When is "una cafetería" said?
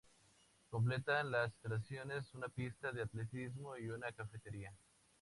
3.89-4.73